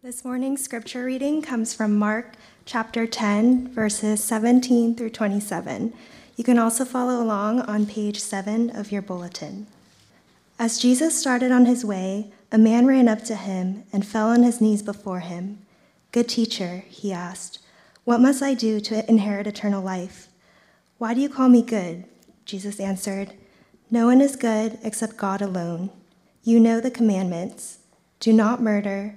[0.00, 5.92] This morning's scripture reading comes from Mark chapter 10, verses 17 through 27.
[6.36, 9.66] You can also follow along on page 7 of your bulletin.
[10.56, 14.44] As Jesus started on his way, a man ran up to him and fell on
[14.44, 15.58] his knees before him.
[16.12, 17.58] Good teacher, he asked,
[18.04, 20.28] what must I do to inherit eternal life?
[20.98, 22.04] Why do you call me good?
[22.44, 23.34] Jesus answered,
[23.90, 25.90] No one is good except God alone.
[26.44, 27.80] You know the commandments
[28.20, 29.16] do not murder,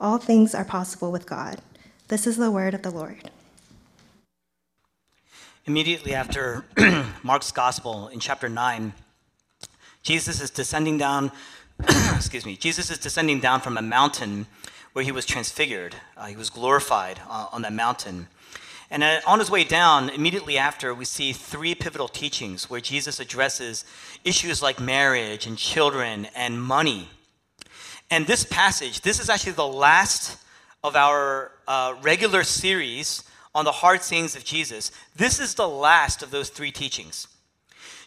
[0.00, 1.60] All things are possible with God.
[2.06, 3.30] This is the word of the Lord.
[5.66, 6.64] Immediately after
[7.22, 8.92] Mark's gospel in chapter 9,
[10.02, 11.32] Jesus is descending down,
[12.14, 14.46] excuse me, Jesus is descending down from a mountain
[14.92, 15.96] where he was transfigured.
[16.16, 18.28] Uh, he was glorified uh, on that mountain.
[18.90, 23.20] And uh, on his way down, immediately after, we see three pivotal teachings where Jesus
[23.20, 23.84] addresses
[24.24, 27.08] issues like marriage and children and money.
[28.10, 30.38] And this passage, this is actually the last
[30.82, 33.22] of our uh, regular series
[33.54, 37.26] on the hard sayings of Jesus, this is the last of those three teachings.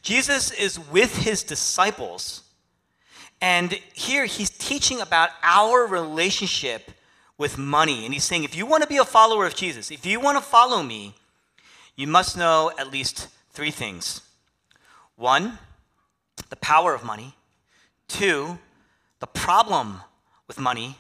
[0.02, 2.44] Jesus is with his disciples,
[3.42, 6.92] and here he's teaching about our relationship
[7.38, 8.06] with money.
[8.06, 10.38] And he's saying, if you want to be a follower of Jesus, if you want
[10.38, 11.16] to follow me,
[11.96, 14.22] you must know at least three things.
[15.16, 15.58] One,
[16.50, 17.34] the power of money.
[18.08, 18.60] Two,
[19.22, 20.02] the problem
[20.48, 20.98] with money.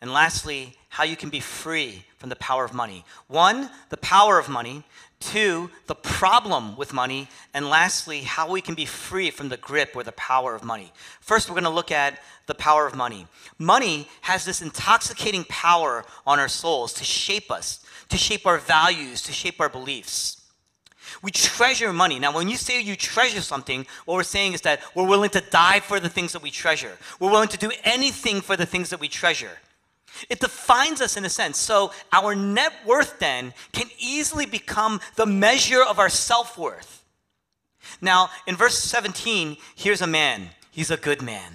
[0.00, 3.04] And lastly, how you can be free from the power of money.
[3.26, 4.84] One, the power of money.
[5.20, 7.28] Two, the problem with money.
[7.54, 10.92] And lastly, how we can be free from the grip or the power of money.
[11.20, 13.26] First, we're going to look at the power of money.
[13.58, 19.22] Money has this intoxicating power on our souls to shape us, to shape our values,
[19.22, 20.41] to shape our beliefs.
[21.20, 22.18] We treasure money.
[22.18, 25.40] Now, when you say you treasure something, what we're saying is that we're willing to
[25.40, 26.96] die for the things that we treasure.
[27.20, 29.58] We're willing to do anything for the things that we treasure.
[30.28, 31.58] It defines us in a sense.
[31.58, 37.04] So our net worth then can easily become the measure of our self worth.
[38.00, 40.50] Now, in verse 17, here's a man.
[40.70, 41.52] He's a good man,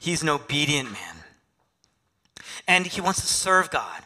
[0.00, 1.14] he's an obedient man.
[2.66, 4.02] And he wants to serve God.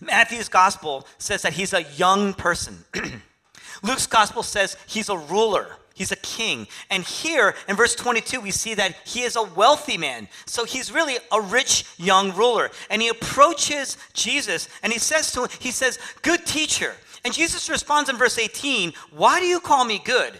[0.00, 2.84] Matthew's gospel says that he's a young person.
[3.82, 5.76] Luke's gospel says he's a ruler.
[5.94, 6.66] He's a king.
[6.90, 10.28] And here in verse 22, we see that he is a wealthy man.
[10.44, 12.70] So he's really a rich young ruler.
[12.90, 16.94] And he approaches Jesus and he says to him, he says, Good teacher.
[17.24, 20.38] And Jesus responds in verse 18, Why do you call me good?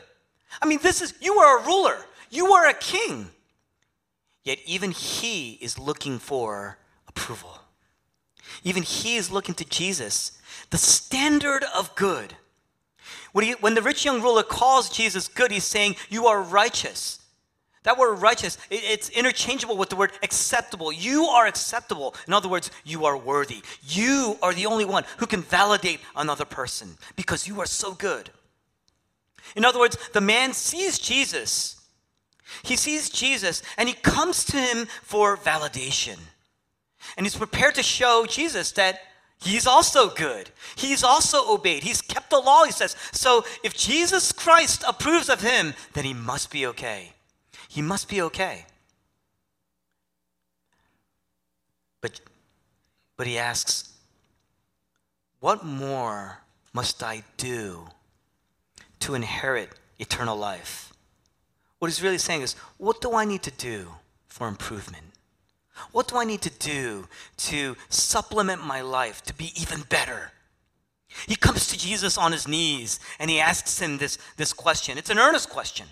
[0.61, 1.99] I mean, this is, you are a ruler,
[2.31, 3.31] you are a king.
[4.43, 6.79] Yet even he is looking for
[7.09, 7.59] approval.
[8.63, 10.33] Even he is looking to Jesus,
[10.71, 12.35] the standard of good
[13.35, 17.19] when, he, when the rich young ruler calls Jesus good, he's saying, You are righteous.
[17.83, 20.93] That word righteous, it, it's interchangeable with the word acceptable.
[20.93, 22.15] You are acceptable.
[22.29, 23.63] In other words, you are worthy.
[23.83, 28.31] You are the only one who can validate another person because you are so good.
[29.57, 31.85] In other words, the man sees Jesus.
[32.63, 36.19] He sees Jesus and he comes to him for validation.
[37.17, 39.01] And he's prepared to show Jesus that
[39.45, 40.51] He's also good.
[40.75, 41.83] He's also obeyed.
[41.83, 42.97] He's kept the law, he says.
[43.13, 47.13] So if Jesus Christ approves of him, then he must be okay.
[47.69, 48.65] He must be okay.
[52.01, 52.21] But,
[53.17, 53.93] but he asks,
[55.41, 56.41] What more
[56.73, 57.89] must I do
[59.01, 60.93] to inherit eternal life?
[61.81, 63.89] What he's really saying is, What do I need to do
[64.27, 65.14] for improvement?
[65.93, 70.33] What do I need to do to supplement my life to be even better?
[71.27, 74.99] He comes to Jesus on his knees and he asks him this, this question.
[74.99, 75.87] It's an earnest question.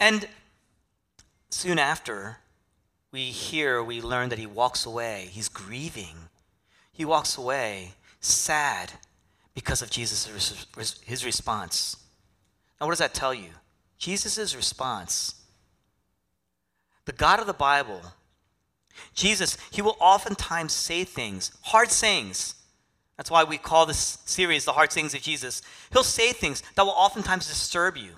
[0.00, 0.28] And
[1.50, 2.38] soon after,
[3.10, 5.28] we hear, we learn that he walks away.
[5.30, 6.16] He's grieving.
[6.92, 8.92] He walks away sad
[9.54, 10.66] because of Jesus'
[11.04, 11.96] his response.
[12.80, 13.50] Now, what does that tell you?
[13.98, 15.34] Jesus' response.
[17.04, 18.00] The God of the Bible,
[19.14, 22.54] Jesus, he will oftentimes say things, hard sayings.
[23.16, 25.62] That's why we call this series The Hard Sayings of Jesus.
[25.92, 28.12] He'll say things that will oftentimes disturb you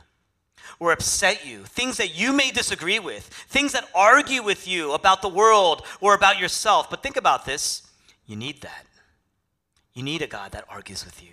[0.78, 5.20] or upset you, things that you may disagree with, things that argue with you about
[5.20, 6.88] the world or about yourself.
[6.88, 7.82] But think about this
[8.26, 8.86] you need that.
[9.92, 11.30] You need a God that argues with you.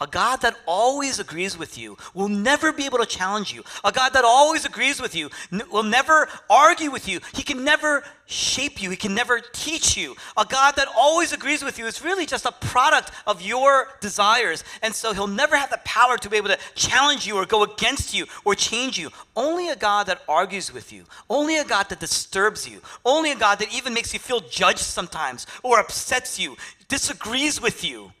[0.00, 3.62] A God that always agrees with you will never be able to challenge you.
[3.84, 5.30] A God that always agrees with you
[5.70, 7.20] will never argue with you.
[7.34, 8.90] He can never shape you.
[8.90, 10.16] He can never teach you.
[10.36, 14.64] A God that always agrees with you is really just a product of your desires.
[14.82, 17.62] And so he'll never have the power to be able to challenge you or go
[17.62, 19.10] against you or change you.
[19.36, 21.04] Only a God that argues with you.
[21.28, 22.80] Only a God that disturbs you.
[23.04, 26.56] Only a God that even makes you feel judged sometimes or upsets you,
[26.88, 28.12] disagrees with you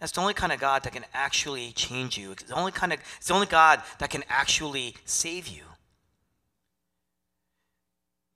[0.00, 2.32] that's the only kind of God that can actually change you.
[2.32, 5.62] It's the only kind of it's the only God that can actually save you.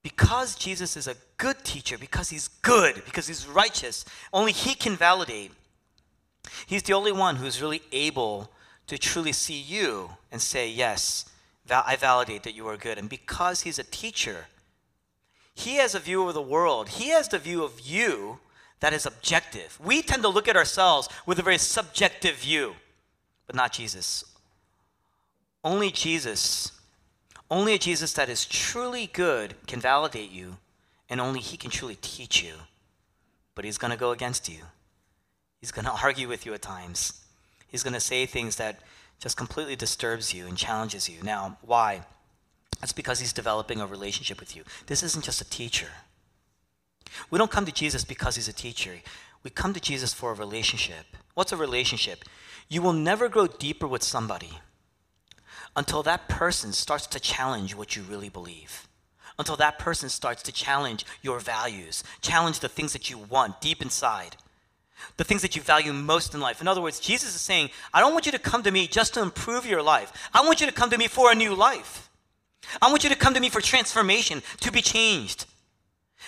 [0.03, 4.95] Because Jesus is a good teacher, because he's good, because he's righteous, only he can
[4.95, 5.51] validate.
[6.67, 8.51] He's the only one who's really able
[8.85, 11.25] to truly see you and say, Yes,
[11.67, 12.99] I validate that you are good.
[12.99, 14.45] And because he's a teacher,
[15.55, 18.37] he has a view of the world, he has the view of you
[18.79, 19.79] that is objective.
[19.83, 22.75] We tend to look at ourselves with a very subjective view,
[23.47, 24.23] but not Jesus.
[25.63, 26.71] Only Jesus,
[27.49, 30.57] only a Jesus that is truly good can validate you,
[31.09, 32.53] and only He can truly teach you.
[33.55, 34.59] But He's going to go against you.
[35.59, 37.21] He's going to argue with you at times.
[37.67, 38.79] He's going to say things that
[39.19, 41.23] just completely disturbs you and challenges you.
[41.23, 42.01] Now, why?
[42.79, 44.63] That's because he's developing a relationship with you.
[44.87, 45.87] This isn't just a teacher.
[47.29, 48.95] We don't come to Jesus because he's a teacher.
[49.43, 51.05] We come to Jesus for a relationship.
[51.33, 52.25] What's a relationship?
[52.67, 54.59] You will never grow deeper with somebody
[55.75, 58.87] until that person starts to challenge what you really believe.
[59.37, 63.81] Until that person starts to challenge your values, challenge the things that you want deep
[63.81, 64.37] inside,
[65.17, 66.61] the things that you value most in life.
[66.61, 69.13] In other words, Jesus is saying, I don't want you to come to me just
[69.15, 70.29] to improve your life.
[70.33, 72.09] I want you to come to me for a new life.
[72.81, 75.45] I want you to come to me for transformation, to be changed.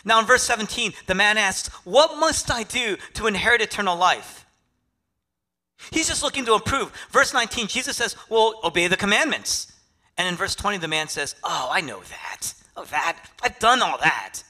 [0.06, 4.46] Now, in verse 17, the man asks, What must I do to inherit eternal life?
[5.92, 6.92] He's just looking to improve.
[7.12, 9.72] Verse 19, Jesus says, Well, obey the commandments.
[10.18, 12.54] And in verse 20, the man says, Oh, I know that.
[12.76, 13.30] Oh, that.
[13.42, 14.44] I've done all that.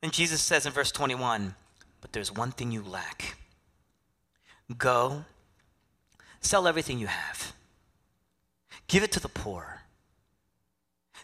[0.00, 1.54] Then Jesus says in verse 21,
[2.00, 3.36] But there's one thing you lack.
[4.78, 5.24] Go,
[6.40, 7.52] sell everything you have,
[8.88, 9.82] give it to the poor.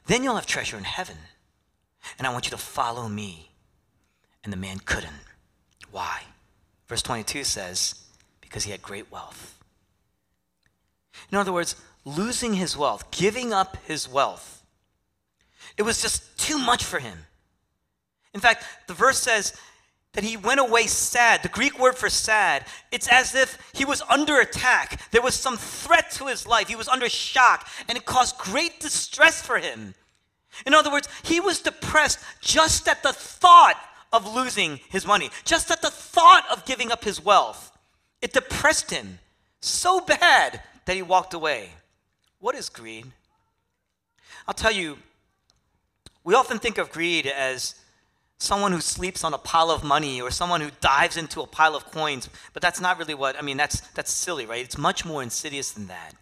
[0.06, 1.16] Then you'll have treasure in heaven
[2.18, 3.50] and I want you to follow me.
[4.42, 5.12] And the man couldn't.
[5.90, 6.22] Why?
[6.88, 7.94] Verse 22 says,
[8.40, 9.58] because he had great wealth.
[11.30, 14.64] In other words, losing his wealth, giving up his wealth,
[15.76, 17.18] it was just too much for him.
[18.34, 19.54] In fact, the verse says
[20.12, 21.42] that he went away sad.
[21.42, 25.00] The Greek word for sad, it's as if he was under attack.
[25.10, 26.68] There was some threat to his life.
[26.68, 29.94] He was under shock, and it caused great distress for him.
[30.66, 33.76] In other words, he was depressed just at the thought
[34.12, 37.76] of losing his money, just at the thought of giving up his wealth.
[38.20, 39.18] It depressed him
[39.60, 41.70] so bad that he walked away.
[42.38, 43.06] What is greed?
[44.48, 44.98] I'll tell you,
[46.24, 47.74] we often think of greed as
[48.38, 51.76] someone who sleeps on a pile of money or someone who dives into a pile
[51.76, 54.64] of coins, but that's not really what, I mean, that's, that's silly, right?
[54.64, 56.14] It's much more insidious than that.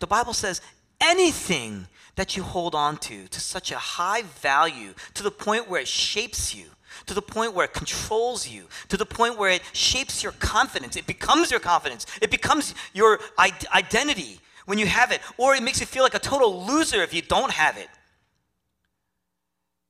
[0.00, 0.60] The Bible says
[1.00, 1.86] anything
[2.16, 5.88] that you hold on to to such a high value to the point where it
[5.88, 6.66] shapes you
[7.06, 10.96] to the point where it controls you, to the point where it shapes your confidence.
[10.96, 12.06] It becomes your confidence.
[12.20, 16.18] It becomes your identity when you have it, or it makes you feel like a
[16.18, 17.88] total loser if you don't have it.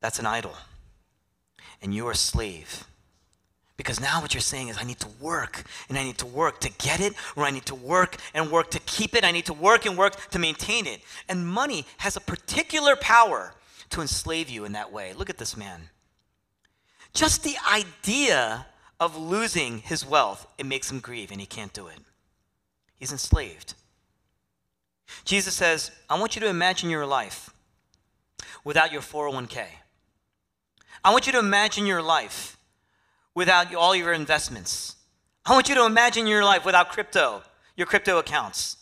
[0.00, 0.54] That's an idol.
[1.82, 2.84] And you're a slave.
[3.78, 6.60] Because now what you're saying is, I need to work, and I need to work
[6.60, 9.24] to get it, or I need to work and work to keep it.
[9.24, 11.00] I need to work and work to maintain it.
[11.28, 13.54] And money has a particular power
[13.90, 15.12] to enslave you in that way.
[15.12, 15.90] Look at this man.
[17.14, 18.66] Just the idea
[18.98, 21.98] of losing his wealth, it makes him grieve, and he can't do it.
[22.96, 23.74] He's enslaved.
[25.24, 27.50] Jesus says, I want you to imagine your life
[28.64, 29.64] without your 401k.
[31.04, 32.57] I want you to imagine your life
[33.38, 34.96] without all your investments.
[35.46, 37.42] I want you to imagine your life without crypto,
[37.76, 38.76] your crypto accounts.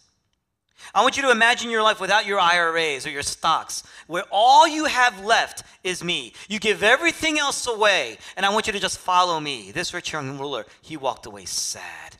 [0.95, 4.67] I want you to imagine your life without your IRAs or your stocks, where all
[4.67, 6.33] you have left is me.
[6.49, 9.73] You give everything else away, and I want you to just follow me.
[9.73, 12.17] This rich young ruler, he walked away sad.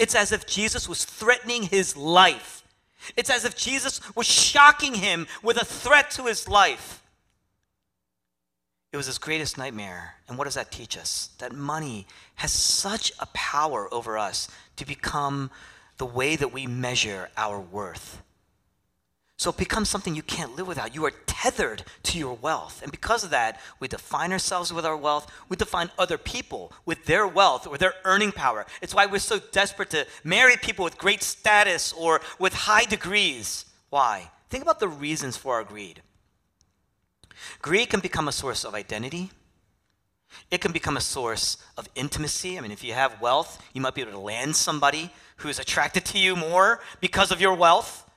[0.00, 2.64] It's as if Jesus was threatening his life.
[3.16, 7.01] It's as if Jesus was shocking him with a threat to his life.
[8.92, 10.16] It was his greatest nightmare.
[10.28, 11.30] And what does that teach us?
[11.38, 12.06] That money
[12.36, 15.50] has such a power over us to become
[15.96, 18.22] the way that we measure our worth.
[19.38, 20.94] So it becomes something you can't live without.
[20.94, 22.80] You are tethered to your wealth.
[22.82, 25.28] And because of that, we define ourselves with our wealth.
[25.48, 28.66] We define other people with their wealth or their earning power.
[28.80, 33.64] It's why we're so desperate to marry people with great status or with high degrees.
[33.90, 34.30] Why?
[34.48, 36.02] Think about the reasons for our greed.
[37.60, 39.30] Greed can become a source of identity.
[40.50, 42.58] It can become a source of intimacy.
[42.58, 45.58] I mean, if you have wealth, you might be able to land somebody who is
[45.58, 48.08] attracted to you more because of your wealth.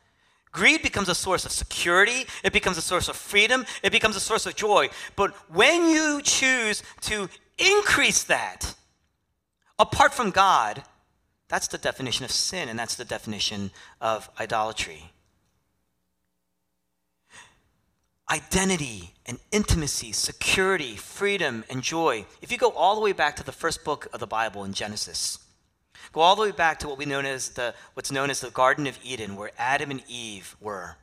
[0.52, 4.22] Greed becomes a source of security, it becomes a source of freedom, it becomes a
[4.22, 4.88] source of joy.
[5.18, 7.28] But when you choose to
[7.58, 8.74] increase that
[9.78, 10.84] apart from God,
[11.50, 15.12] that's the definition of sin, and that's the definition of idolatry.
[18.32, 22.26] Identity and intimacy, security, freedom, and joy.
[22.42, 24.74] If you go all the way back to the first book of the Bible in
[24.74, 25.40] Genesis,
[26.16, 28.50] Go all the way back to what we known as the, what's known as the
[28.50, 30.96] Garden of Eden, where Adam and Eve were.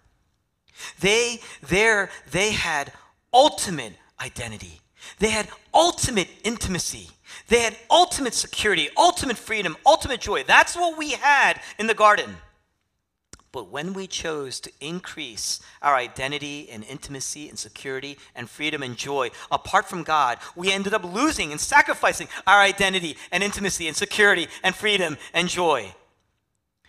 [1.00, 2.92] They, there, they had
[3.32, 4.80] ultimate identity.
[5.18, 7.10] They had ultimate intimacy.
[7.48, 10.44] They had ultimate security, ultimate freedom, ultimate joy.
[10.44, 12.36] That's what we had in the garden.
[13.52, 18.96] But when we chose to increase our identity and intimacy and security and freedom and
[18.96, 23.96] joy apart from God, we ended up losing and sacrificing our identity and intimacy and
[23.96, 25.94] security and freedom and joy.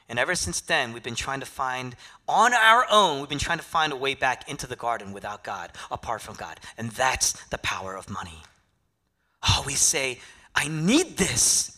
[0.08, 1.96] And ever since then, we've been trying to find,
[2.27, 5.43] on our own, we've been trying to find a way back into the garden without
[5.43, 6.60] God, apart from God.
[6.77, 8.43] And that's the power of money.
[9.48, 10.20] Oh, we say,
[10.55, 11.73] I need this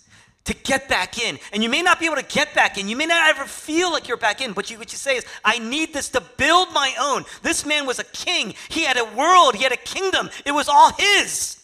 [0.46, 1.38] to get back in.
[1.52, 2.88] And you may not be able to get back in.
[2.88, 5.26] You may not ever feel like you're back in, but you, what you say is,
[5.44, 7.26] I need this to build my own.
[7.42, 8.54] This man was a king.
[8.70, 10.30] He had a world, he had a kingdom.
[10.46, 11.62] It was all his.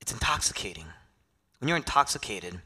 [0.00, 0.86] It's intoxicating.
[1.60, 2.60] When you're intoxicated,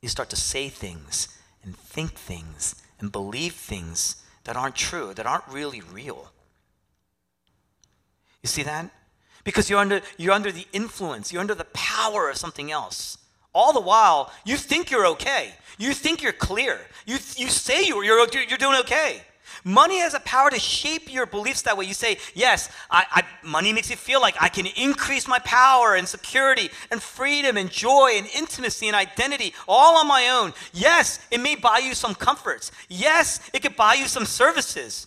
[0.00, 1.28] you start to say things
[1.62, 6.32] and think things and believe things that aren't true, that aren't really real.
[8.42, 8.90] You see that?
[9.48, 13.16] Because you're under, you're under the influence, you're under the power of something else.
[13.54, 15.54] All the while, you think you're okay.
[15.78, 16.78] You think you're clear.
[17.06, 19.22] You, you say you're, you're, you're doing okay.
[19.64, 21.86] Money has a power to shape your beliefs that way.
[21.86, 25.94] You say, yes, I, I, money makes you feel like I can increase my power
[25.94, 30.52] and security and freedom and joy and intimacy and identity all on my own.
[30.74, 32.70] Yes, it may buy you some comforts.
[32.90, 35.06] Yes, it could buy you some services.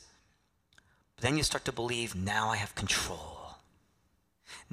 [1.15, 3.30] But then you start to believe, now I have control.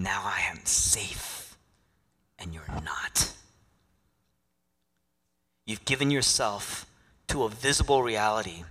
[0.00, 1.58] Now I am safe,
[2.38, 3.32] and you're not.
[5.66, 6.86] You've given yourself
[7.26, 8.62] to a visible reality,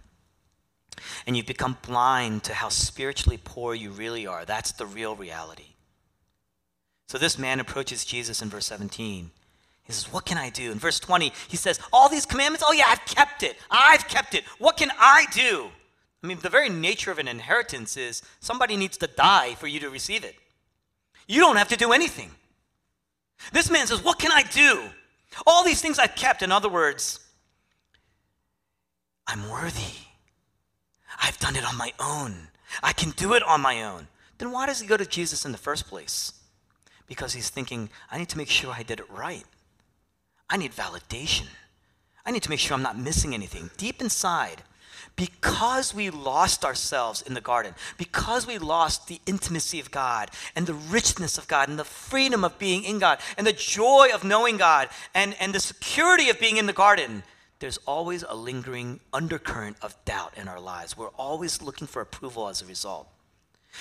[1.27, 4.45] and you've become blind to how spiritually poor you really are.
[4.45, 5.75] That's the real reality.
[7.09, 9.29] So this man approaches Jesus in verse 17.
[9.83, 10.71] He says, What can I do?
[10.71, 13.57] In verse 20, he says, All these commandments, oh yeah, I've kept it.
[13.69, 14.45] I've kept it.
[14.59, 15.67] What can I do?
[16.23, 19.81] I mean, the very nature of an inheritance is somebody needs to die for you
[19.81, 20.35] to receive it.
[21.27, 22.31] You don't have to do anything.
[23.51, 24.83] This man says, What can I do?
[25.45, 26.41] All these things I've kept.
[26.41, 27.19] In other words,
[29.27, 29.93] I'm worthy.
[31.21, 32.47] I've done it on my own.
[32.81, 34.07] I can do it on my own.
[34.37, 36.33] Then why does he go to Jesus in the first place?
[37.07, 39.43] Because he's thinking, I need to make sure I did it right.
[40.49, 41.47] I need validation.
[42.25, 43.69] I need to make sure I'm not missing anything.
[43.77, 44.63] Deep inside,
[45.15, 50.67] because we lost ourselves in the garden, because we lost the intimacy of God and
[50.67, 54.23] the richness of God and the freedom of being in God and the joy of
[54.23, 57.23] knowing God and, and the security of being in the garden,
[57.59, 60.95] there's always a lingering undercurrent of doubt in our lives.
[60.95, 63.07] We're always looking for approval as a result.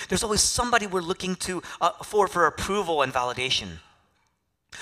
[0.08, 3.78] There's always somebody we're looking to uh, for for approval and validation.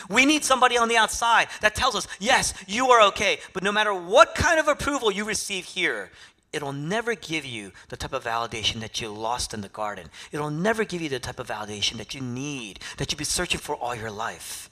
[0.09, 3.39] We need somebody on the outside that tells us, yes, you are okay.
[3.53, 6.11] But no matter what kind of approval you receive here,
[6.53, 10.09] it'll never give you the type of validation that you lost in the garden.
[10.33, 13.61] It'll never give you the type of validation that you need, that you've been searching
[13.61, 14.71] for all your life.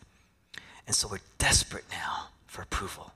[0.87, 3.13] And so we're desperate now for approval.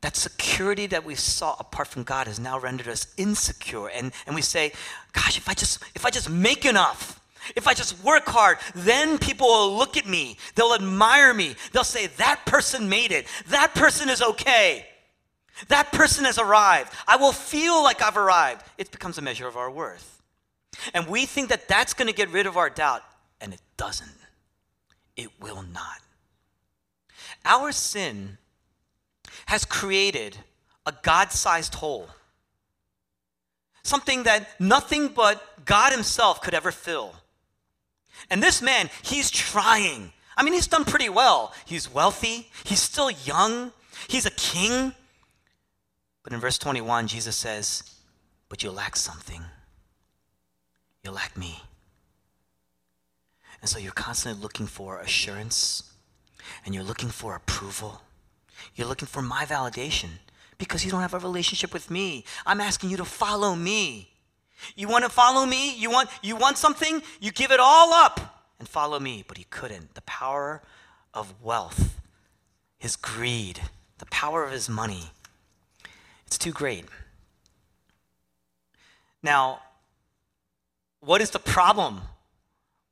[0.00, 3.88] That security that we saw apart from God has now rendered us insecure.
[3.88, 4.72] And, and we say,
[5.12, 7.20] gosh, if I just if I just make enough,
[7.56, 10.36] if I just work hard, then people will look at me.
[10.54, 11.54] They'll admire me.
[11.72, 13.26] They'll say, that person made it.
[13.48, 14.86] That person is okay.
[15.68, 16.92] That person has arrived.
[17.06, 18.64] I will feel like I've arrived.
[18.78, 20.22] It becomes a measure of our worth.
[20.94, 23.02] And we think that that's going to get rid of our doubt,
[23.40, 24.08] and it doesn't.
[25.16, 26.00] It will not.
[27.44, 28.38] Our sin
[29.46, 30.36] has created
[30.86, 32.08] a God sized hole,
[33.82, 37.14] something that nothing but God Himself could ever fill.
[38.30, 40.12] And this man, he's trying.
[40.36, 41.52] I mean, he's done pretty well.
[41.64, 43.72] He's wealthy, he's still young,
[44.08, 44.94] he's a king.
[46.22, 47.82] But in verse 21, Jesus says,
[48.48, 49.42] But you lack something.
[51.02, 51.62] You lack me.
[53.60, 55.92] And so you're constantly looking for assurance
[56.64, 58.02] and you're looking for approval.
[58.74, 60.10] You're looking for my validation
[60.58, 62.24] because you don't have a relationship with me.
[62.46, 64.10] I'm asking you to follow me.
[64.76, 65.74] You want to follow me?
[65.76, 67.02] You want, you want something?
[67.20, 69.24] You give it all up and follow me.
[69.26, 69.94] But he couldn't.
[69.94, 70.62] The power
[71.14, 72.00] of wealth,
[72.78, 73.60] his greed,
[73.98, 75.10] the power of his money,
[76.26, 76.84] it's too great.
[79.22, 79.60] Now,
[81.00, 82.02] what is the problem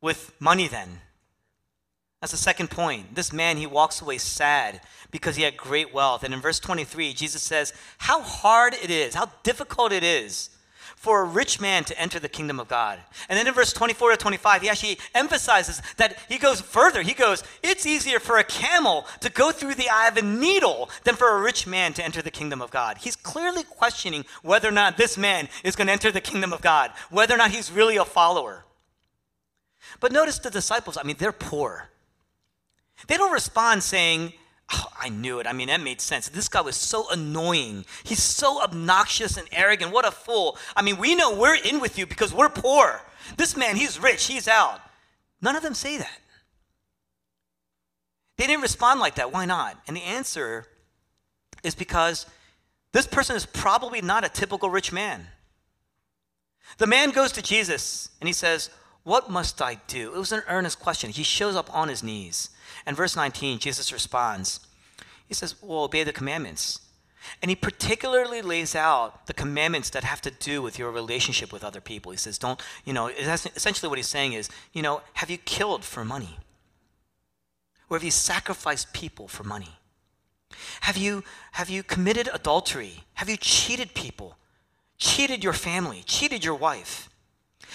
[0.00, 1.00] with money then?
[2.20, 3.14] That's the second point.
[3.14, 4.80] This man, he walks away sad
[5.11, 6.25] because he had great wealth.
[6.25, 10.50] And in verse 23, Jesus says, How hard it is, how difficult it is
[10.97, 12.99] for a rich man to enter the kingdom of God.
[13.29, 17.03] And then in verse 24 to 25, he actually emphasizes that he goes further.
[17.03, 20.91] He goes, It's easier for a camel to go through the eye of a needle
[21.05, 22.99] than for a rich man to enter the kingdom of God.
[22.99, 26.62] He's clearly questioning whether or not this man is going to enter the kingdom of
[26.62, 28.65] God, whether or not he's really a follower.
[30.00, 31.91] But notice the disciples, I mean, they're poor.
[33.07, 34.33] They don't respond saying,
[34.73, 35.46] Oh, I knew it.
[35.46, 36.28] I mean, that made sense.
[36.28, 37.85] This guy was so annoying.
[38.02, 39.92] He's so obnoxious and arrogant.
[39.92, 40.58] What a fool.
[40.75, 43.00] I mean, we know we're in with you because we're poor.
[43.37, 44.26] This man, he's rich.
[44.26, 44.80] He's out.
[45.40, 46.18] None of them say that.
[48.37, 49.32] They didn't respond like that.
[49.32, 49.78] Why not?
[49.87, 50.66] And the answer
[51.62, 52.26] is because
[52.92, 55.28] this person is probably not a typical rich man.
[56.78, 58.70] The man goes to Jesus and he says,
[59.04, 60.14] What must I do?
[60.14, 61.11] It was an earnest question.
[61.11, 62.50] He shows up on his knees.
[62.87, 64.61] And verse 19, Jesus responds.
[65.27, 66.81] He says, Well, obey the commandments.
[67.42, 71.64] And he particularly lays out the commandments that have to do with your relationship with
[71.64, 72.12] other people.
[72.12, 75.85] He says, Don't, you know, essentially what he's saying is, you know, have you killed
[75.85, 76.38] for money?
[77.90, 79.79] Or have you sacrificed people for money?
[80.83, 83.05] Have you, have you committed adultery?
[83.14, 84.37] Have you cheated people?
[84.99, 86.03] Cheated your family?
[86.07, 87.09] Cheated your wife?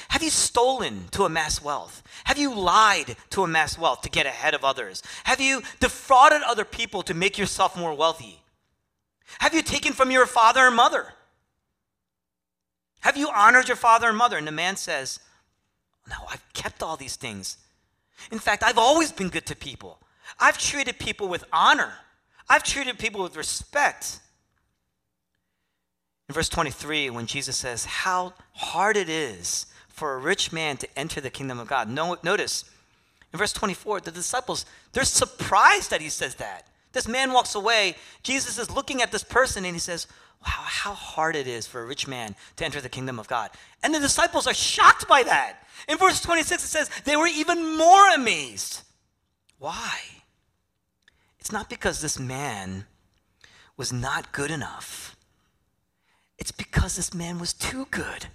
[0.10, 2.04] Have you stolen to amass wealth?
[2.26, 5.04] Have you lied to amass wealth to get ahead of others?
[5.24, 8.42] Have you defrauded other people to make yourself more wealthy?
[9.40, 11.14] Have you taken from your father and mother?
[13.02, 14.38] Have you honored your father and mother?
[14.38, 15.20] And the man says,
[16.10, 17.58] No, I've kept all these things.
[18.32, 20.00] In fact, I've always been good to people.
[20.40, 21.94] I've treated people with honor,
[22.50, 24.20] I've treated people with respect.
[26.30, 30.88] In verse 23, when Jesus says, How hard it is for a rich man to
[30.98, 31.90] enter the kingdom of God.
[31.90, 32.66] No, notice
[33.34, 36.68] in verse 24, the disciples, they're surprised that he says that.
[36.92, 37.96] This man walks away.
[38.24, 40.08] Jesus is looking at this person and he says,
[40.44, 43.52] Wow, how hard it is for a rich man to enter the kingdom of God.
[43.84, 45.58] And the disciples are shocked by that.
[45.88, 48.82] In verse 26, it says, They were even more amazed.
[49.60, 50.00] Why?
[51.40, 52.86] It's not because this man
[53.78, 55.16] was not good enough,
[56.38, 58.28] it's because this man was too good.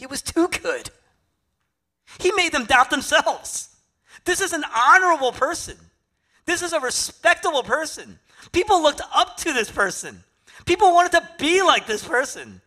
[0.00, 0.88] He was too good.
[2.18, 3.68] He made them doubt themselves.
[4.24, 5.76] This is an honorable person.
[6.46, 8.18] This is a respectable person.
[8.52, 10.24] People looked up to this person.
[10.64, 12.62] People wanted to be like this person.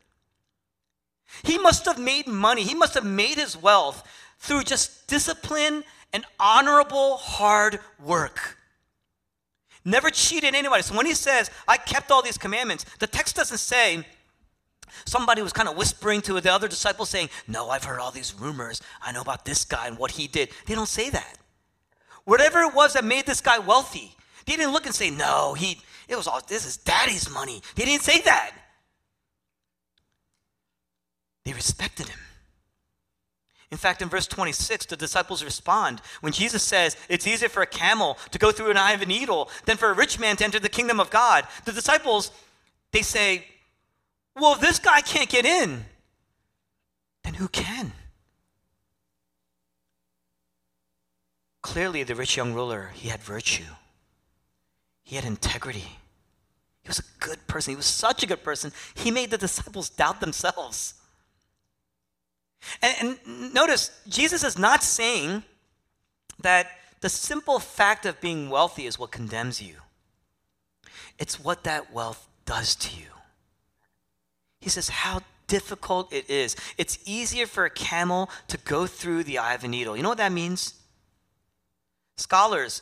[1.41, 6.25] He must have made money, he must have made his wealth through just discipline and
[6.39, 8.59] honorable hard work.
[9.83, 10.83] Never cheated anybody.
[10.83, 14.05] So when he says, I kept all these commandments, the text doesn't say,
[15.05, 18.33] Somebody was kind of whispering to the other disciples saying, No, I've heard all these
[18.33, 18.81] rumors.
[19.01, 20.49] I know about this guy and what he did.
[20.65, 21.37] They don't say that.
[22.25, 25.79] Whatever it was that made this guy wealthy, they didn't look and say, No, he,
[26.07, 27.61] it was all, this is daddy's money.
[27.75, 28.51] They didn't say that.
[31.45, 32.19] They respected him.
[33.73, 37.67] In fact, in verse 26, the disciples respond when Jesus says, It's easier for a
[37.67, 40.43] camel to go through an eye of a needle than for a rich man to
[40.43, 41.47] enter the kingdom of God.
[41.65, 42.31] The disciples,
[42.91, 43.45] they say,
[44.35, 45.85] well, if this guy can't get in,
[47.23, 47.91] then who can?
[51.61, 53.63] Clearly, the rich young ruler, he had virtue,
[55.03, 55.85] he had integrity.
[56.83, 57.71] He was a good person.
[57.71, 58.73] He was such a good person.
[58.93, 60.95] He made the disciples doubt themselves.
[62.81, 65.43] And, and, notice, Jesus is not saying
[66.39, 66.67] that
[66.99, 69.75] the simple fact of being wealthy is what condemns you,
[71.17, 73.12] it's what that wealth does to you.
[74.63, 76.55] He says how difficult it is.
[76.77, 79.97] It's easier for a camel to go through the eye of a needle.
[79.97, 80.75] You know what that means?
[82.15, 82.81] Scholars,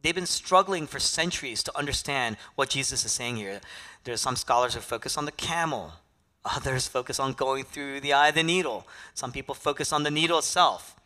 [0.00, 3.60] they've been struggling for centuries to understand what Jesus is saying here.
[4.04, 5.92] There are some scholars who focus on the camel.
[6.42, 8.86] Others focus on going through the eye of the needle.
[9.12, 10.96] Some people focus on the needle itself.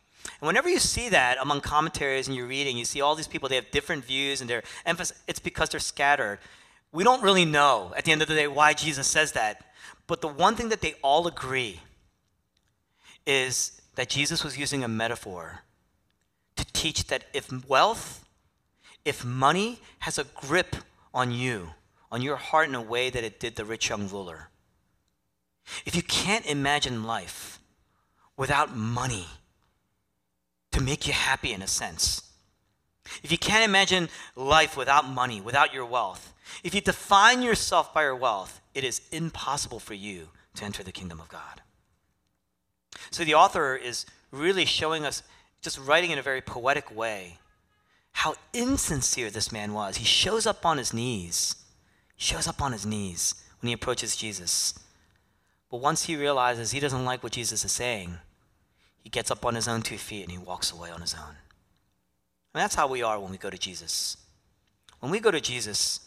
[0.40, 3.48] And whenever you see that among commentaries and you're reading, you see all these people,
[3.48, 6.38] they have different views and their emphasis, it's because they're scattered.
[6.92, 9.73] We don't really know at the end of the day why Jesus says that.
[10.06, 11.80] But the one thing that they all agree
[13.26, 15.60] is that Jesus was using a metaphor
[16.56, 18.24] to teach that if wealth,
[19.04, 20.76] if money has a grip
[21.12, 21.70] on you,
[22.12, 24.48] on your heart in a way that it did the rich young ruler,
[25.86, 27.58] if you can't imagine life
[28.36, 29.26] without money
[30.72, 32.22] to make you happy in a sense,
[33.22, 38.02] if you can't imagine life without money, without your wealth, if you define yourself by
[38.02, 41.62] your wealth, it is impossible for you to enter the kingdom of God.
[43.10, 45.22] So the author is really showing us,
[45.60, 47.38] just writing in a very poetic way,
[48.12, 49.96] how insincere this man was.
[49.96, 51.56] He shows up on his knees.
[52.16, 54.74] He shows up on his knees when he approaches Jesus.
[55.70, 58.18] But once he realizes he doesn't like what Jesus is saying,
[59.02, 61.36] he gets up on his own two feet and he walks away on his own.
[62.54, 64.16] And that's how we are when we go to Jesus.
[65.00, 66.00] When we go to Jesus,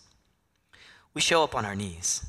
[1.14, 2.26] we show up on our knees.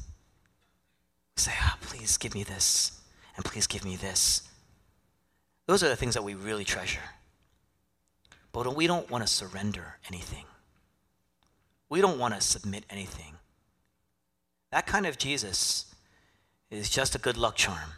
[1.38, 3.01] Say, oh, please give me this,
[3.37, 4.42] and please give me this.
[5.66, 6.98] Those are the things that we really treasure.
[8.53, 10.46] But we don't want to surrender anything.
[11.88, 13.35] We don't want to submit anything.
[14.72, 15.94] That kind of Jesus
[16.70, 17.92] is just a good luck charm.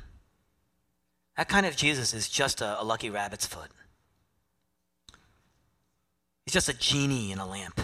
[1.37, 3.71] That kind of Jesus is just a, a lucky rabbit's foot.
[6.45, 7.81] He's just a genie in a lamp.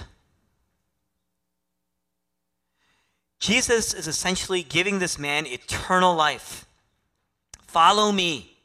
[3.38, 6.66] Jesus is essentially giving this man eternal life.
[7.66, 8.56] Follow me.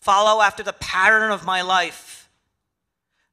[0.00, 2.28] Follow after the pattern of my life.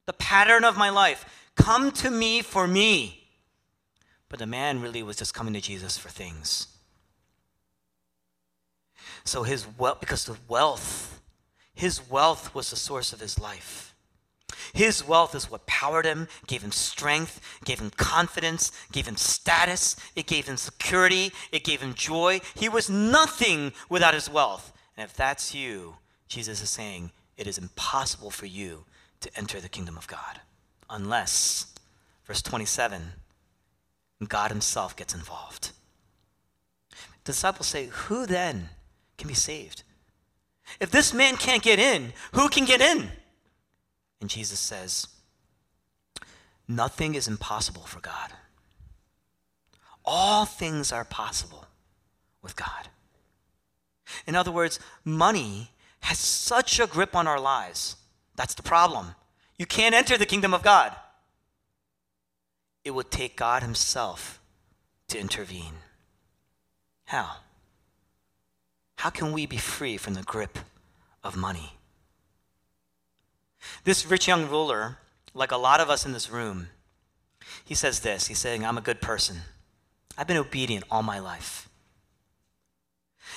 [0.06, 1.50] The pattern of my life.
[1.56, 3.24] Come to me for me.
[4.28, 6.66] But the man really was just coming to Jesus for things.
[9.24, 11.20] So his wealth, because the wealth,
[11.74, 13.87] his wealth was the source of his life.
[14.72, 19.96] His wealth is what powered him, gave him strength, gave him confidence, gave him status,
[20.14, 22.40] it gave him security, it gave him joy.
[22.54, 24.72] He was nothing without his wealth.
[24.96, 25.96] And if that's you,
[26.28, 28.84] Jesus is saying, it is impossible for you
[29.20, 30.40] to enter the kingdom of God
[30.90, 31.66] unless,
[32.26, 33.02] verse 27,
[34.26, 35.70] God himself gets involved.
[37.24, 38.70] The disciples say, Who then
[39.16, 39.84] can be saved?
[40.80, 43.10] If this man can't get in, who can get in?
[44.20, 45.06] And Jesus says,
[46.66, 48.32] Nothing is impossible for God.
[50.04, 51.64] All things are possible
[52.42, 52.88] with God.
[54.26, 57.96] In other words, money has such a grip on our lives.
[58.36, 59.14] That's the problem.
[59.58, 60.94] You can't enter the kingdom of God.
[62.84, 64.40] It would take God Himself
[65.08, 65.74] to intervene.
[67.06, 67.36] How?
[68.96, 70.58] How can we be free from the grip
[71.24, 71.77] of money?
[73.84, 74.98] This rich young ruler,
[75.34, 76.68] like a lot of us in this room,
[77.64, 79.38] he says this He's saying, I'm a good person.
[80.16, 81.68] I've been obedient all my life.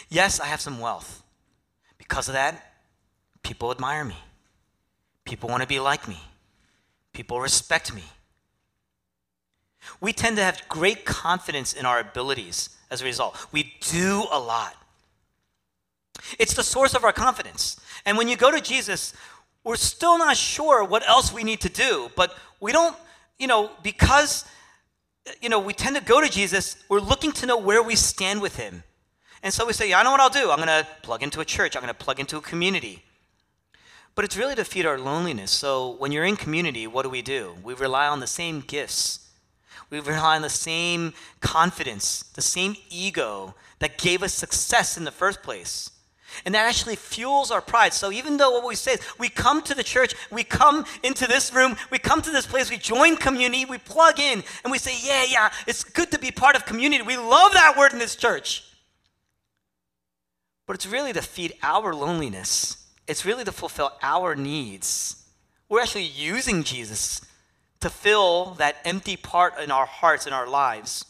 [0.10, 1.24] Yes, I have some wealth.
[1.98, 2.74] Because of that,
[3.44, 4.18] people admire me.
[5.26, 6.18] People want to be like me.
[7.14, 8.04] People respect me.
[10.00, 13.38] We tend to have great confidence in our abilities as a result.
[13.52, 14.76] We do a lot.
[16.40, 17.80] It's the source of our confidence.
[18.06, 19.14] And when you go to Jesus,
[19.64, 22.96] we're still not sure what else we need to do, but we don't,
[23.38, 24.46] you know, because,
[25.42, 28.42] you know, we tend to go to Jesus, we're looking to know where we stand
[28.42, 28.84] with Him.
[29.44, 30.52] And so we say, yeah, I know what I'll do.
[30.52, 33.04] I'm going to plug into a church, I'm going to plug into a community.
[34.14, 35.52] But it's really to feed our loneliness.
[35.52, 37.56] So when you're in community, what do we do?
[37.64, 39.30] We rely on the same gifts.
[39.90, 45.12] We rely on the same confidence, the same ego that gave us success in the
[45.12, 45.92] first place.
[46.46, 47.94] And that actually fuels our pride.
[47.94, 51.28] So even though what we say is we come to the church, we come into
[51.28, 54.78] this room, we come to this place, we join community, we plug in, and we
[54.78, 57.04] say, yeah, yeah, it's good to be part of community.
[57.04, 58.64] We love that word in this church.
[60.66, 62.88] But it's really to feed our loneliness.
[63.08, 65.26] It's really to fulfill our needs.
[65.68, 67.22] We're actually using Jesus
[67.82, 71.06] to fill that empty part in our hearts and our lives.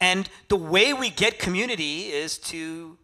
[0.00, 2.97] And the way we get community is to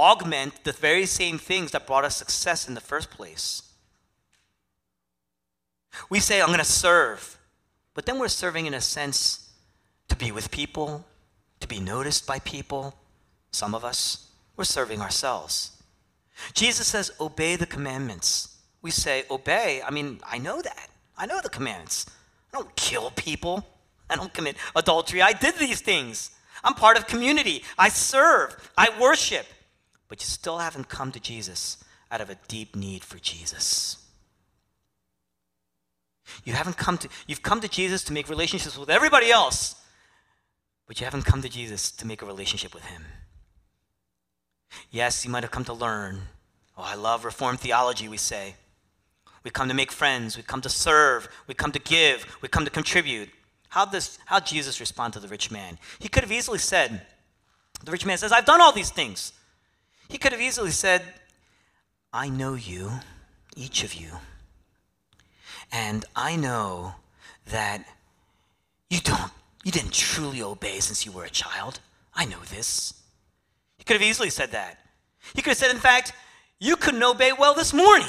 [0.00, 3.62] augment the very same things that brought us success in the first place.
[6.08, 7.38] We say, I'm going to serve,
[7.94, 9.50] but then we're serving in a sense
[10.08, 11.04] to be with people,
[11.60, 12.94] to be noticed by people.
[13.52, 15.72] Some of us, we're serving ourselves.
[16.54, 18.56] Jesus says, Obey the commandments.
[18.82, 19.82] We say, Obey.
[19.86, 20.88] I mean, I know that.
[21.18, 22.06] I know the commandments.
[22.52, 23.66] I don't kill people.
[24.08, 25.22] I don't commit adultery.
[25.22, 26.30] I did these things.
[26.64, 27.62] I'm part of community.
[27.78, 28.70] I serve.
[28.76, 29.46] I worship.
[30.10, 33.96] But you still haven't come to Jesus out of a deep need for Jesus.
[36.44, 39.76] You haven't come to you've come to Jesus to make relationships with everybody else,
[40.86, 43.04] but you haven't come to Jesus to make a relationship with him.
[44.90, 46.22] Yes, you might have come to learn.
[46.76, 48.56] Oh, I love reformed theology, we say.
[49.44, 52.64] We come to make friends, we come to serve, we come to give, we come
[52.64, 53.28] to contribute.
[53.68, 55.78] How does how Jesus respond to the rich man?
[56.00, 57.06] He could have easily said,
[57.84, 59.32] the rich man says, I've done all these things.
[60.10, 61.02] He could have easily said,
[62.12, 62.90] I know you,
[63.56, 64.10] each of you.
[65.70, 66.94] And I know
[67.46, 67.84] that
[68.90, 69.30] you don't
[69.64, 71.80] you didn't truly obey since you were a child.
[72.14, 72.94] I know this.
[73.78, 74.78] He could have easily said that.
[75.34, 76.12] He could have said, in fact,
[76.58, 78.08] you couldn't obey well this morning.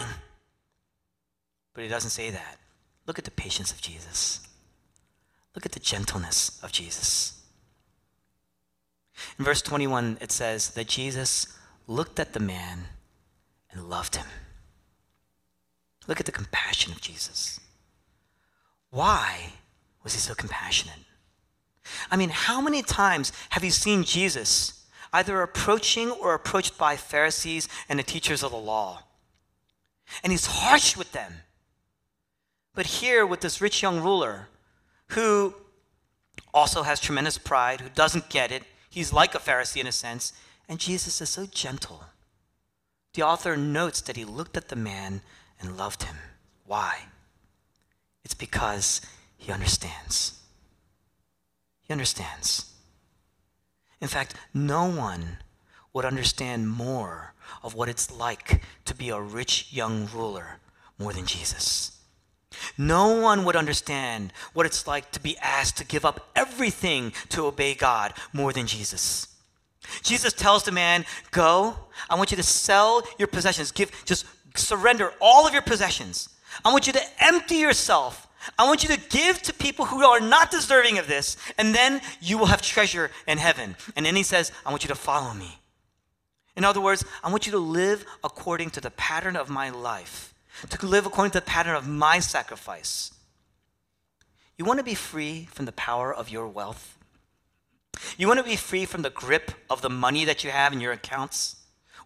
[1.74, 2.58] But he doesn't say that.
[3.06, 4.40] Look at the patience of Jesus.
[5.56, 7.42] Look at the gentleness of Jesus.
[9.38, 11.48] In verse 21, it says that Jesus
[11.88, 12.86] looked at the man
[13.72, 14.28] and loved him.
[16.08, 17.60] Look at the compassion of Jesus.
[18.90, 19.54] Why
[20.04, 21.00] was he so compassionate?
[22.10, 27.68] I mean, how many times have you seen Jesus either approaching or approached by Pharisees
[27.90, 29.04] and the teachers of the law?
[30.24, 31.34] And he's harsh with them.
[32.74, 34.48] But here, with this rich young ruler
[35.10, 35.54] who
[36.54, 40.34] also has tremendous pride, who doesn't get it, he's like a Pharisee in a sense,
[40.68, 42.04] and Jesus is so gentle.
[43.14, 45.22] The author notes that he looked at the man
[45.60, 46.16] and loved him.
[46.66, 47.06] Why?
[48.24, 49.02] It's because
[49.38, 50.40] he understands.
[51.82, 52.72] He understands.
[54.00, 55.38] In fact, no one
[55.94, 60.60] would understand more of what it's like to be a rich young ruler
[60.98, 61.98] more than Jesus.
[62.78, 67.46] No one would understand what it's like to be asked to give up everything to
[67.46, 69.28] obey God more than Jesus.
[70.04, 71.76] Jesus tells the man, Go,
[72.10, 76.30] I want you to sell your possessions, give, just surrender all of your possessions.
[76.64, 78.28] I want you to empty yourself.
[78.58, 82.02] I want you to give to people who are not deserving of this, and then
[82.20, 83.76] you will have treasure in heaven.
[83.96, 85.60] And then he says, I want you to follow me.
[86.56, 90.34] In other words, I want you to live according to the pattern of my life,
[90.70, 93.14] to live according to the pattern of my sacrifice.
[94.58, 96.98] You want to be free from the power of your wealth?
[98.18, 100.82] You want to be free from the grip of the money that you have in
[100.82, 101.58] your accounts?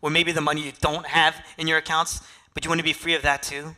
[0.02, 2.22] Or maybe the money you don't have in your accounts,
[2.54, 3.76] but you want to be free of that too?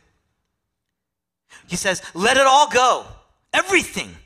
[1.66, 3.06] He says, let it all go,
[3.52, 4.16] everything,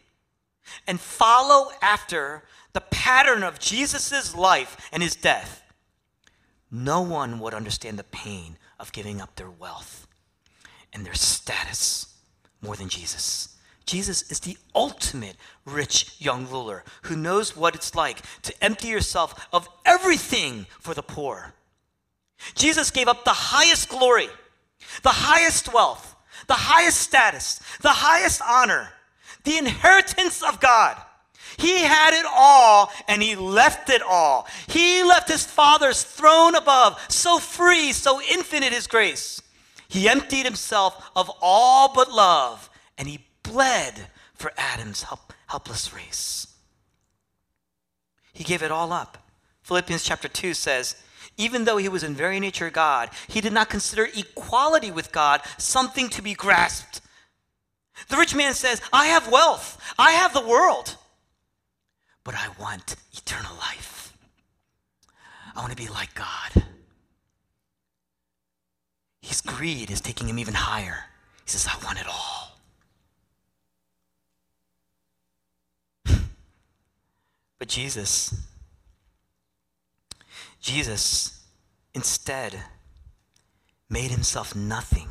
[0.86, 2.42] and follow after
[2.72, 5.62] the pattern of Jesus' life and his death.
[6.70, 10.06] No one would understand the pain of giving up their wealth
[10.92, 12.16] and their status
[12.62, 13.51] more than Jesus.
[13.86, 19.48] Jesus is the ultimate rich young ruler who knows what it's like to empty yourself
[19.52, 21.54] of everything for the poor.
[22.54, 24.28] Jesus gave up the highest glory,
[25.02, 26.16] the highest wealth,
[26.46, 28.90] the highest status, the highest honor,
[29.44, 30.96] the inheritance of God.
[31.58, 34.46] He had it all and he left it all.
[34.68, 39.42] He left his Father's throne above, so free, so infinite his grace.
[39.88, 46.46] He emptied himself of all but love and he bled for Adam's help, helpless race.
[48.32, 49.18] He gave it all up.
[49.62, 50.96] Philippians chapter 2 says,
[51.36, 55.40] even though he was in very nature God, he did not consider equality with God
[55.58, 57.00] something to be grasped.
[58.08, 60.96] The rich man says, I have wealth, I have the world,
[62.24, 64.16] but I want eternal life.
[65.54, 66.64] I want to be like God.
[69.20, 71.04] His greed is taking him even higher.
[71.44, 72.41] He says, I want it all.
[77.62, 78.34] But Jesus,
[80.60, 81.44] Jesus
[81.94, 82.60] instead
[83.88, 85.08] made himself nothing,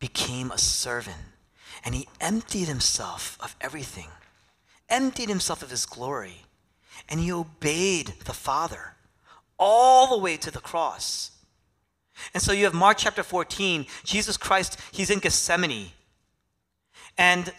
[0.00, 1.18] became a servant,
[1.84, 4.08] and he emptied himself of everything,
[4.88, 6.46] emptied himself of his glory,
[7.08, 8.96] and he obeyed the Father
[9.56, 11.30] all the way to the cross.
[12.34, 15.92] And so you have Mark chapter 14, Jesus Christ, he's in Gethsemane.
[17.16, 17.52] And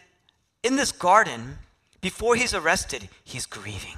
[0.62, 1.60] in this garden,
[2.02, 3.98] before he's arrested, he's grieving.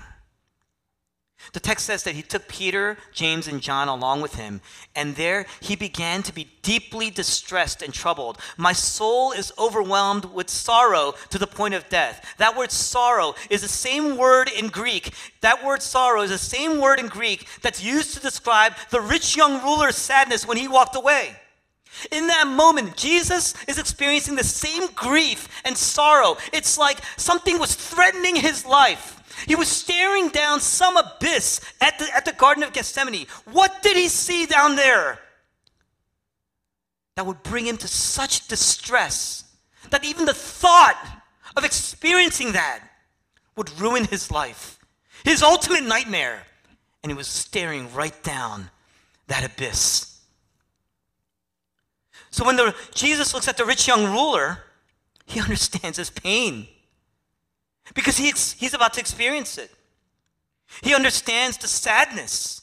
[1.53, 4.61] The text says that he took Peter, James, and John along with him,
[4.93, 8.37] and there he began to be deeply distressed and troubled.
[8.57, 12.35] My soul is overwhelmed with sorrow to the point of death.
[12.37, 15.13] That word sorrow is the same word in Greek.
[15.41, 19.35] That word sorrow is the same word in Greek that's used to describe the rich
[19.37, 21.35] young ruler's sadness when he walked away.
[22.11, 26.37] In that moment, Jesus is experiencing the same grief and sorrow.
[26.53, 29.15] It's like something was threatening his life.
[29.47, 33.27] He was staring down some abyss at the, at the Garden of Gethsemane.
[33.45, 35.19] What did he see down there
[37.15, 39.43] that would bring him to such distress
[39.91, 41.21] that even the thought
[41.55, 42.81] of experiencing that
[43.55, 44.79] would ruin his life,
[45.23, 46.43] his ultimate nightmare?
[47.01, 48.69] And he was staring right down
[49.27, 50.08] that abyss.
[52.31, 54.59] So when the, Jesus looks at the rich young ruler,
[55.25, 56.67] he understands his pain
[57.93, 59.71] because he's, he's about to experience it.
[60.81, 62.61] He understands the sadness.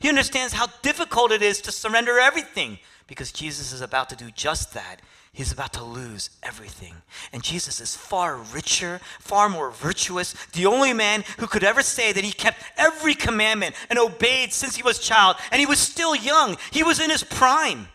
[0.00, 4.30] He understands how difficult it is to surrender everything because Jesus is about to do
[4.30, 5.00] just that.
[5.32, 6.94] He's about to lose everything.
[7.32, 12.12] And Jesus is far richer, far more virtuous, the only man who could ever say
[12.12, 15.36] that he kept every commandment and obeyed since he was child.
[15.50, 17.88] And he was still young, he was in his prime.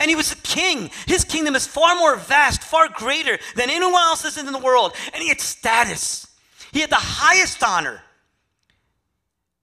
[0.00, 0.90] And he was a king.
[1.06, 4.92] His kingdom is far more vast, far greater than anyone else's in the world.
[5.12, 6.26] And he had status.
[6.72, 8.02] He had the highest honor.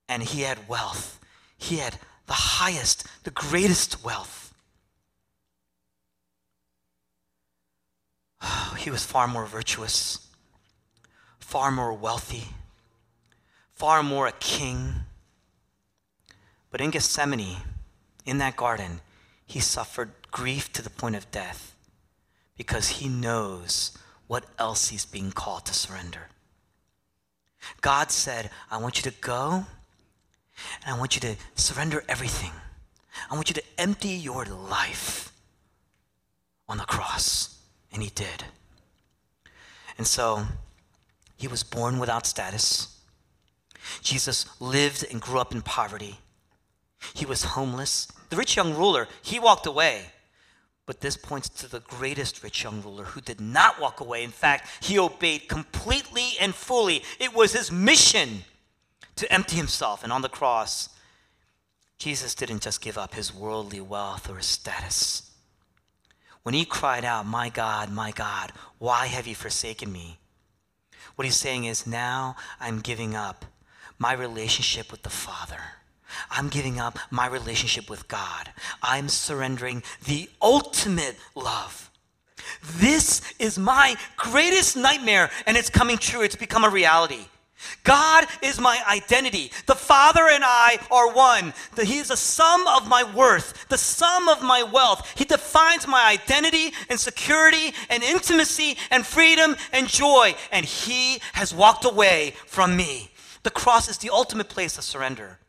[0.07, 1.19] And he had wealth.
[1.57, 4.53] He had the highest, the greatest wealth.
[8.41, 10.27] Oh, he was far more virtuous,
[11.39, 12.47] far more wealthy,
[13.73, 14.93] far more a king.
[16.69, 17.57] But in Gethsemane,
[18.25, 19.01] in that garden,
[19.53, 21.75] he suffered grief to the point of death
[22.57, 26.29] because he knows what else he's being called to surrender.
[27.81, 29.67] God said, I want you to go
[30.83, 32.49] and I want you to surrender everything.
[33.29, 35.31] I want you to empty your life
[36.67, 37.55] on the cross.
[37.91, 38.45] And he did.
[39.99, 40.47] And so
[41.37, 42.99] he was born without status.
[44.01, 46.17] Jesus lived and grew up in poverty.
[47.13, 48.07] He was homeless.
[48.33, 50.05] The rich young ruler, he walked away.
[50.87, 54.23] But this points to the greatest rich young ruler who did not walk away.
[54.23, 57.03] In fact, he obeyed completely and fully.
[57.19, 58.45] It was his mission
[59.17, 60.03] to empty himself.
[60.03, 60.89] And on the cross,
[61.99, 65.29] Jesus didn't just give up his worldly wealth or his status.
[66.41, 70.17] When he cried out, My God, my God, why have you forsaken me?
[71.13, 73.45] What he's saying is, Now I'm giving up
[73.99, 75.82] my relationship with the Father.
[76.31, 78.49] I'm giving up my relationship with God.
[78.81, 81.89] I'm surrendering the ultimate love.
[82.77, 86.21] This is my greatest nightmare, and it's coming true.
[86.21, 87.25] It's become a reality.
[87.83, 89.51] God is my identity.
[89.67, 91.53] The Father and I are one.
[91.81, 95.13] He is the sum of my worth, the sum of my wealth.
[95.17, 100.35] He defines my identity and security and intimacy and freedom and joy.
[100.51, 103.11] And He has walked away from me.
[103.43, 105.39] The cross is the ultimate place of surrender.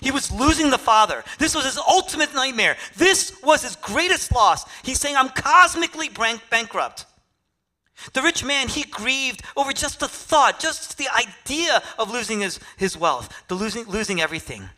[0.00, 1.24] He was losing the father.
[1.38, 2.76] This was his ultimate nightmare.
[2.96, 4.64] This was his greatest loss.
[4.82, 7.06] He's saying, I'm cosmically bankrupt.
[8.12, 12.58] The rich man, he grieved over just the thought, just the idea of losing his,
[12.76, 14.68] his wealth, the losing, losing everything.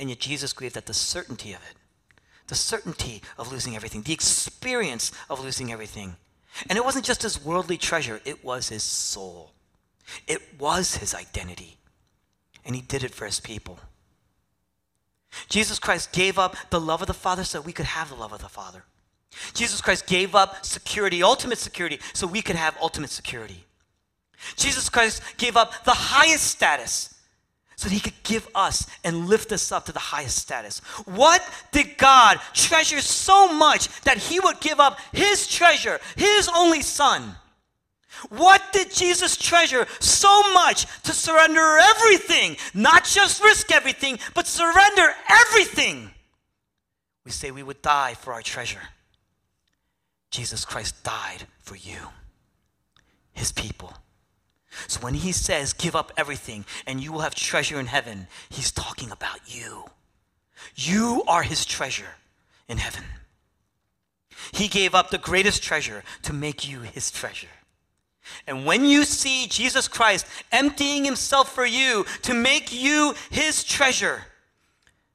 [0.00, 1.76] And yet Jesus grieved at the certainty of it,
[2.48, 6.16] the certainty of losing everything, the experience of losing everything.
[6.68, 9.52] And it wasn't just his worldly treasure, it was his soul.
[10.26, 11.76] It was his identity.
[12.64, 13.78] And he did it for his people.
[15.48, 18.32] Jesus Christ gave up the love of the Father so we could have the love
[18.32, 18.84] of the Father.
[19.54, 23.64] Jesus Christ gave up security, ultimate security, so we could have ultimate security.
[24.56, 27.14] Jesus Christ gave up the highest status
[27.76, 30.80] so that he could give us and lift us up to the highest status.
[31.04, 36.82] What did God treasure so much that he would give up his treasure, his only
[36.82, 37.36] son?
[38.30, 42.56] What did Jesus treasure so much to surrender everything?
[42.74, 46.10] Not just risk everything, but surrender everything.
[47.24, 48.80] We say we would die for our treasure.
[50.30, 51.96] Jesus Christ died for you,
[53.32, 53.94] his people.
[54.86, 58.70] So when he says, give up everything and you will have treasure in heaven, he's
[58.70, 59.84] talking about you.
[60.74, 62.16] You are his treasure
[62.68, 63.04] in heaven.
[64.52, 67.48] He gave up the greatest treasure to make you his treasure.
[68.46, 74.22] And when you see Jesus Christ emptying himself for you to make you his treasure,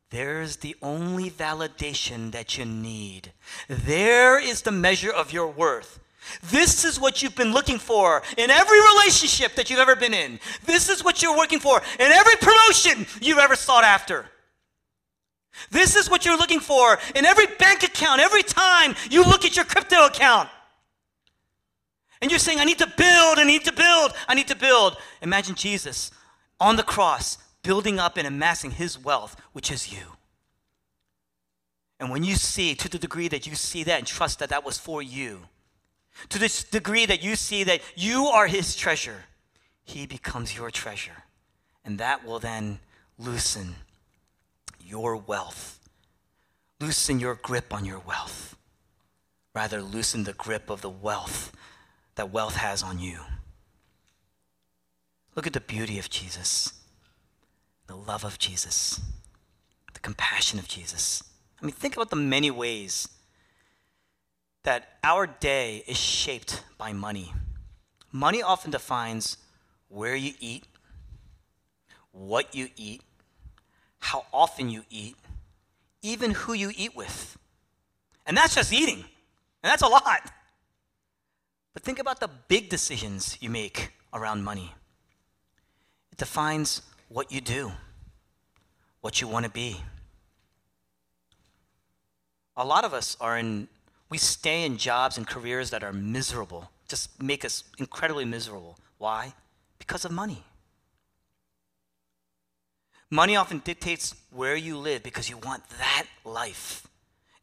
[0.10, 3.34] there's the only validation that you need.
[3.68, 6.00] There is the measure of your worth.
[6.44, 10.40] This is what you've been looking for in every relationship that you've ever been in.
[10.66, 14.26] This is what you're working for in every promotion you've ever sought after.
[15.72, 19.56] This is what you're looking for in every bank account, every time you look at
[19.56, 20.50] your crypto account.
[22.24, 24.96] And you're saying, I need to build, I need to build, I need to build.
[25.22, 26.10] Imagine Jesus
[26.58, 30.06] on the cross, building up and amassing his wealth, which is you.
[32.00, 34.64] And when you see, to the degree that you see that and trust that that
[34.64, 35.42] was for you,
[36.30, 39.26] to the degree that you see that you are his treasure,
[39.84, 41.24] he becomes your treasure.
[41.84, 42.80] And that will then
[43.20, 43.76] loosen
[44.80, 45.78] your wealth,
[46.80, 48.56] loosen your grip on your wealth.
[49.54, 51.52] Rather, loosen the grip of the wealth
[52.16, 53.20] that wealth has on you.
[55.36, 56.74] Look at the beauty of Jesus,
[57.88, 59.02] the love of Jesus,
[59.94, 61.24] the compassion of Jesus.
[61.62, 63.08] I mean, think about the many ways
[64.64, 67.34] that our day is shaped by money.
[68.12, 69.38] Money often defines
[69.90, 70.66] where you eat,
[72.12, 73.02] what you eat,
[74.00, 75.16] how often you eat,
[76.02, 77.38] even who you eat with.
[78.26, 80.32] And that's just eating, and that's a lot.
[81.74, 84.74] But think about the big decisions you make around money.
[86.12, 87.72] It defines what you do,
[89.02, 89.82] what you want to be.
[92.56, 93.68] A lot of us are in
[94.14, 98.78] we stay in jobs and careers that are miserable, just make us incredibly miserable.
[99.00, 99.34] Why?
[99.80, 100.44] Because of money.
[103.10, 106.86] Money often dictates where you live because you want that life.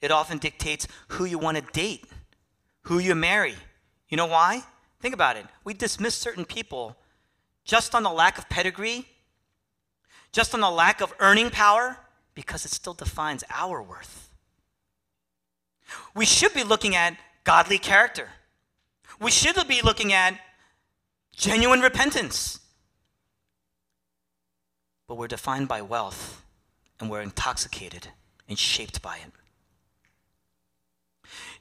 [0.01, 2.05] It often dictates who you want to date,
[2.83, 3.57] who you marry.
[4.11, 4.65] You know why?
[5.01, 5.47] Think about it.
[5.65, 6.97] We dismiss certain people
[7.65, 9.07] just on the lack of pedigree,
[10.33, 11.97] just on the lack of earning power,
[12.35, 14.31] because it still defines our worth.
[16.15, 18.29] We should be looking at godly character.
[19.21, 20.39] We should be looking at
[21.35, 22.61] genuine repentance.
[25.07, 26.43] But we're defined by wealth
[26.99, 28.09] and we're intoxicated
[28.49, 29.33] and shaped by it.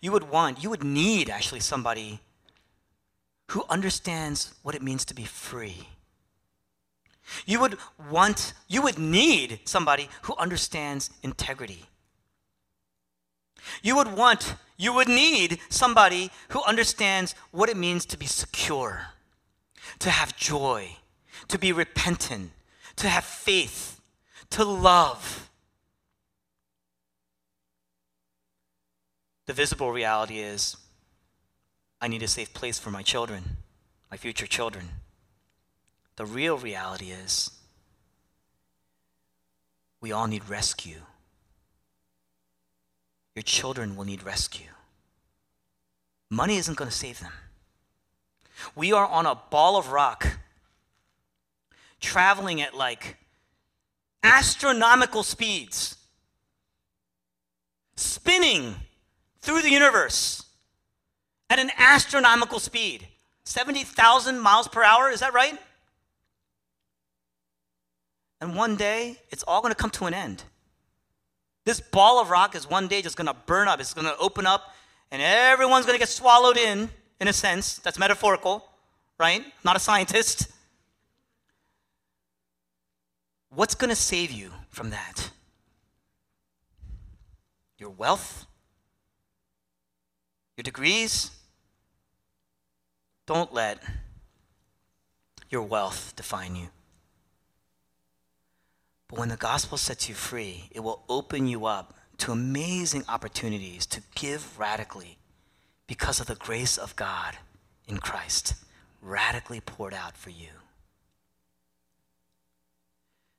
[0.01, 2.21] You would want, you would need actually somebody
[3.49, 5.87] who understands what it means to be free.
[7.45, 7.77] You would
[8.09, 11.85] want, you would need somebody who understands integrity.
[13.81, 19.07] You would want, you would need somebody who understands what it means to be secure,
[19.99, 20.97] to have joy,
[21.47, 22.51] to be repentant,
[22.97, 23.99] to have faith,
[24.51, 25.49] to love.
[29.47, 30.77] The visible reality is
[32.01, 33.57] I need a safe place for my children,
[34.09, 34.89] my future children.
[36.15, 37.51] The real reality is
[40.01, 41.01] we all need rescue.
[43.35, 44.67] Your children will need rescue.
[46.29, 47.31] Money isn't going to save them.
[48.75, 50.39] We are on a ball of rock,
[51.99, 53.17] traveling at like
[54.23, 55.97] astronomical speeds,
[57.95, 58.75] spinning
[59.41, 60.43] through the universe
[61.49, 63.07] at an astronomical speed
[63.43, 65.57] 70,000 miles per hour, is that right?
[68.41, 70.43] And one day, it's all going to come to an end.
[71.65, 73.79] This ball of rock is one day just going to burn up.
[73.79, 74.73] It's going to open up,
[75.11, 76.89] and everyone's going to get swallowed in,
[77.19, 77.79] in a sense.
[77.79, 78.65] That's metaphorical,
[79.19, 79.43] right?
[79.65, 80.47] Not a scientist.
[83.49, 85.31] What's going to save you from that?
[87.79, 88.45] Your wealth?
[90.55, 91.31] Your degrees?
[93.30, 93.77] Don't let
[95.51, 96.69] your wealth define you.
[99.07, 103.86] But when the gospel sets you free, it will open you up to amazing opportunities
[103.86, 105.19] to give radically
[105.86, 107.38] because of the grace of God
[107.88, 108.55] in Christ,
[108.99, 110.49] radically poured out for you.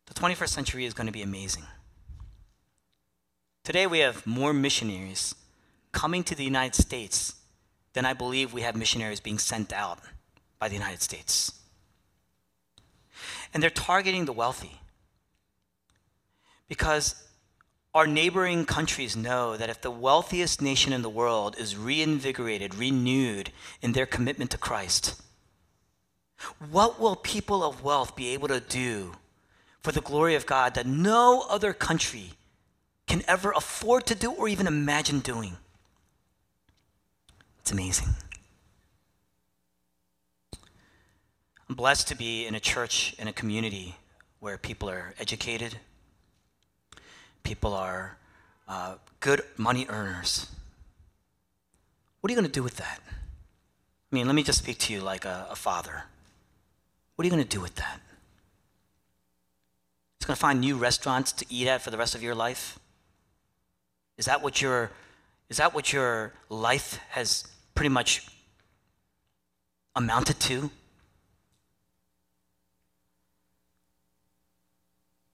[0.07, 1.65] The 21st century is going to be amazing.
[3.65, 5.35] Today, we have more missionaries
[5.91, 7.40] coming to the United States
[7.93, 9.99] than I believe we have missionaries being sent out
[10.59, 11.53] by the United States.
[13.53, 14.81] And they're targeting the wealthy.
[16.69, 17.27] Because
[17.93, 23.51] our neighboring countries know that if the wealthiest nation in the world is reinvigorated, renewed
[23.83, 25.21] in their commitment to Christ,
[26.71, 29.17] what will people of wealth be able to do
[29.83, 32.33] for the glory of God that no other country
[33.09, 35.57] can ever afford to do or even imagine doing?
[37.61, 38.09] It's amazing.
[41.69, 43.97] I'm blessed to be in a church, in a community
[44.41, 45.77] where people are educated,
[47.43, 48.17] people are
[48.67, 50.47] uh, good money earners.
[52.21, 53.01] What are you going to do with that?
[54.11, 56.05] I mean, let me just speak to you like a, a father.
[57.15, 58.01] What are you going to do with that?
[60.17, 62.79] It's going to find new restaurants to eat at for the rest of your life?
[64.19, 64.91] Is that what your
[65.51, 67.45] is that what your life has
[67.75, 68.27] pretty much
[69.95, 70.71] amounted to?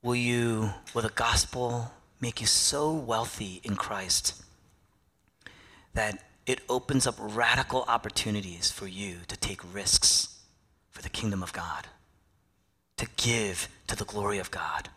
[0.02, 4.42] Will you will the gospel make you so wealthy in Christ
[5.94, 10.40] that it opens up radical opportunities for you to take risks
[10.90, 11.88] for the kingdom of God,
[12.96, 14.88] to give to the glory of God,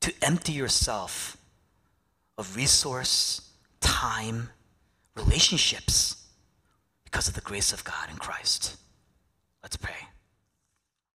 [0.00, 1.36] to empty yourself
[2.36, 3.50] of resource,
[3.84, 4.50] time,
[5.14, 6.26] relationships
[7.04, 8.76] because of the grace of God in Christ.
[9.62, 10.08] Let's pray.